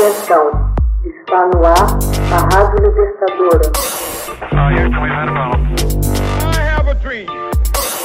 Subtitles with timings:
[0.00, 0.48] Atenção,
[1.04, 1.98] está no ar
[2.32, 3.68] a Rádio Libertadora.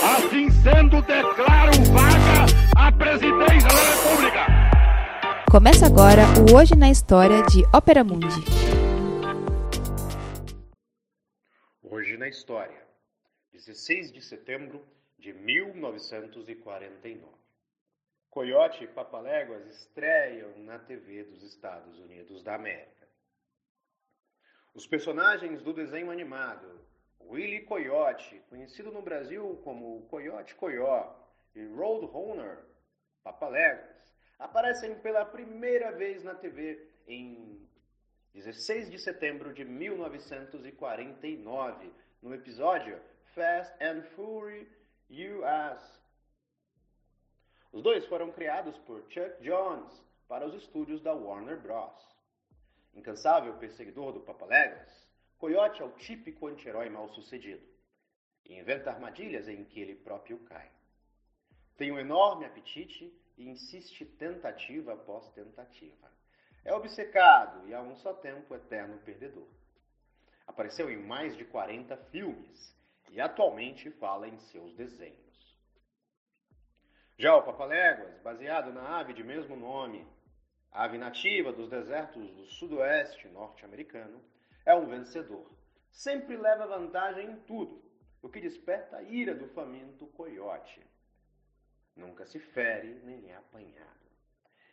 [0.04, 4.46] Assim sendo, declaro vaga a presidência da República.
[5.50, 8.44] Começa agora o Hoje na História de Ópera Mundi.
[11.82, 12.76] Hoje na História,
[13.54, 14.82] 16 de setembro
[15.18, 17.45] de 1949.
[18.36, 23.08] Coyote e Papaléguas estreiam na TV dos Estados Unidos da América.
[24.74, 26.86] Os personagens do desenho animado,
[27.22, 31.16] Willy Coyote, conhecido no Brasil como Coyote Coyó,
[31.56, 32.66] e Roadrunner,
[33.24, 37.66] Papaléguas, aparecem pela primeira vez na TV em
[38.34, 41.90] 16 de setembro de 1949,
[42.22, 43.02] no episódio
[43.34, 44.68] Fast and Fury
[45.10, 46.05] US.
[47.76, 52.08] Os dois foram criados por Chuck Jones para os estúdios da Warner Bros.
[52.94, 55.06] Incansável perseguidor do Papaléguas,
[55.38, 57.68] Coyote é o típico anti-herói mal-sucedido
[58.46, 60.72] e inventa armadilhas em que ele próprio cai.
[61.76, 66.10] Tem um enorme apetite e insiste tentativa após tentativa.
[66.64, 69.50] É obcecado e, a um só tempo, eterno perdedor.
[70.48, 72.74] Apareceu em mais de 40 filmes
[73.12, 75.25] e atualmente fala em seus desenhos.
[77.18, 80.06] Já o papaléguas, baseado na ave de mesmo nome,
[80.70, 84.22] ave nativa dos desertos do sudoeste norte-americano,
[84.66, 85.50] é um vencedor.
[85.90, 87.82] Sempre leva vantagem em tudo,
[88.22, 90.86] o que desperta a ira do faminto coiote.
[91.96, 94.12] Nunca se fere nem é apanhado.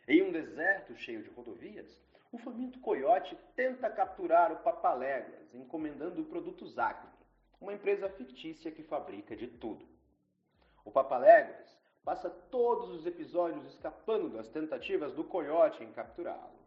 [0.05, 1.97] Em um deserto cheio de rodovias,
[2.29, 6.65] o faminto coiote tenta capturar o papaléguas, encomendando o produto
[7.61, 9.87] uma empresa fictícia que fabrica de tudo.
[10.83, 16.59] O papaléguas passa todos os episódios escapando das tentativas do coiote em capturá-lo,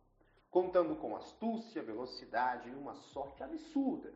[0.51, 4.12] contando com astúcia, velocidade e uma sorte absurda.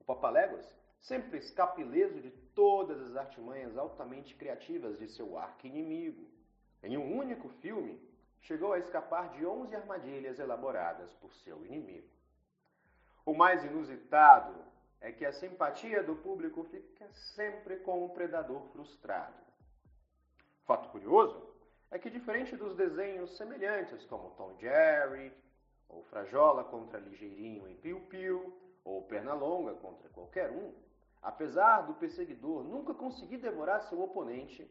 [0.00, 0.66] O Papaléguas
[1.00, 6.26] sempre escapa ileso de todas as artimanhas altamente criativas de seu arqui-inimigo.
[6.82, 8.00] Em um único filme,
[8.40, 12.08] chegou a escapar de 11 armadilhas elaboradas por seu inimigo.
[13.24, 14.54] O mais inusitado
[15.00, 19.44] é que a simpatia do público fica sempre com o predador frustrado.
[20.64, 21.42] Fato curioso
[21.90, 25.32] é que, diferente dos desenhos semelhantes como Tom Jerry,
[25.88, 28.52] ou Frajola contra Ligeirinho em Piu Piu,
[28.84, 30.72] ou Pernalonga contra qualquer um,
[31.22, 34.70] apesar do perseguidor nunca conseguir devorar seu oponente,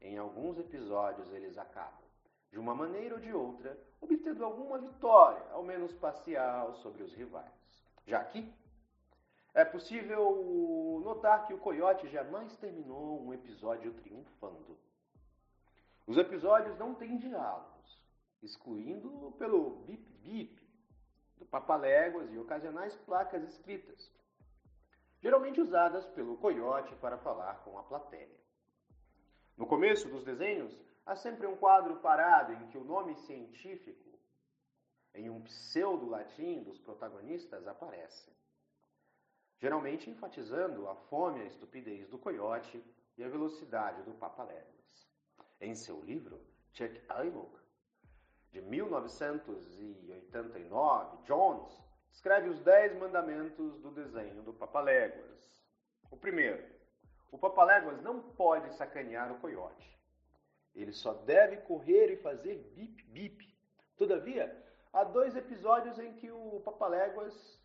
[0.00, 2.04] em alguns episódios eles acabam,
[2.50, 7.84] de uma maneira ou de outra, obtendo alguma vitória, ao menos parcial, sobre os rivais.
[8.06, 8.52] Já aqui,
[9.54, 14.76] é possível notar que o coiote jamais terminou um episódio triunfando.
[16.06, 17.98] Os episódios não têm diálogos,
[18.42, 20.62] excluindo pelo bip-bip
[21.38, 24.12] do papaléguas e ocasionais placas escritas,
[25.22, 28.38] geralmente usadas pelo coiote para falar com a plateia.
[29.56, 34.18] No começo dos desenhos, há sempre um quadro parado em que o nome científico,
[35.14, 38.30] em um pseudo-latim dos protagonistas, aparece,
[39.58, 42.84] geralmente enfatizando a fome e a estupidez do coiote
[43.16, 44.74] e a velocidade do papaléguas.
[45.64, 46.38] Em seu livro,
[46.74, 47.58] Chuck Aylock,
[48.52, 51.82] de 1989, Jones
[52.12, 55.64] escreve os Dez Mandamentos do desenho do Papaléguas.
[56.10, 56.62] O primeiro,
[57.32, 59.98] o Papaléguas não pode sacanear o coiote.
[60.74, 63.50] Ele só deve correr e fazer bip-bip.
[63.96, 64.54] Todavia,
[64.92, 67.58] há dois episódios em que o Papaléguas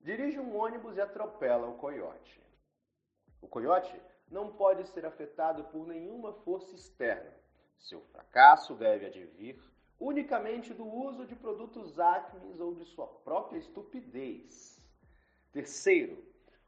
[0.00, 2.42] dirige um ônibus e atropela o coiote.
[3.42, 3.94] O coiote
[4.30, 7.32] não pode ser afetado por nenhuma força externa.
[7.78, 9.58] Seu fracasso deve advir
[10.00, 14.80] unicamente do uso de produtos acmes ou de sua própria estupidez.
[15.52, 16.24] Terceiro,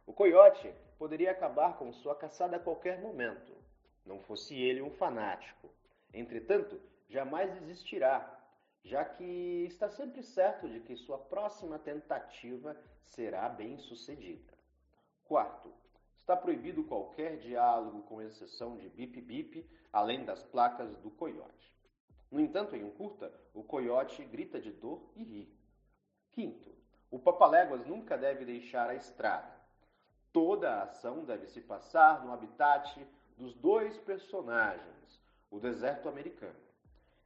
[0.07, 3.53] o coiote poderia acabar com sua caçada a qualquer momento,
[4.05, 5.71] não fosse ele um fanático.
[6.13, 8.39] Entretanto, jamais desistirá,
[8.83, 14.53] já que está sempre certo de que sua próxima tentativa será bem sucedida.
[15.25, 15.73] Quarto,
[16.31, 21.75] Está proibido qualquer diálogo, com exceção de bip-bip, além das placas do coiote.
[22.31, 25.59] No entanto, em um curta, o coiote grita de dor e ri.
[26.31, 26.73] Quinto,
[27.11, 29.53] o papaléguas nunca deve deixar a estrada.
[30.33, 33.05] Toda a ação deve se passar no habitat
[33.37, 36.55] dos dois personagens, o deserto americano.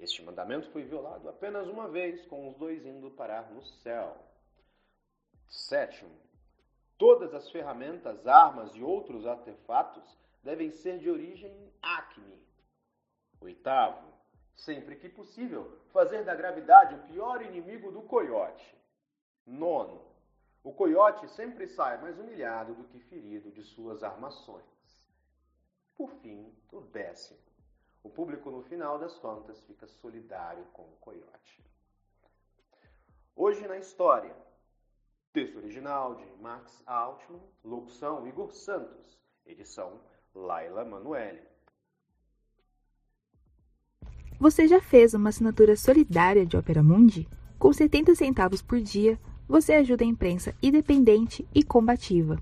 [0.01, 4.17] Este mandamento foi violado apenas uma vez, com os dois indo parar no céu.
[5.47, 6.24] Sétimo,
[7.07, 12.43] Todas as ferramentas, armas e outros artefatos devem ser de origem Acme.
[13.43, 14.11] Oitavo,
[14.55, 18.75] Sempre que possível, fazer da gravidade o pior inimigo do coiote.
[19.45, 20.01] Nono,
[20.63, 24.65] o coiote sempre sai mais humilhado do que ferido de suas armações.
[25.99, 27.39] Por fim, o décimo,
[28.03, 31.63] o público no final das contas fica solidário com o coiote.
[33.37, 34.35] Hoje na história,
[35.35, 39.99] texto original de Max Altman, locução Igor Santos, edição
[40.33, 41.43] Laila Manuelle.
[44.39, 47.29] Você já fez uma assinatura solidária de Opera Mundi?
[47.59, 52.39] Com 70 centavos por dia, você ajuda a imprensa independente e combativa.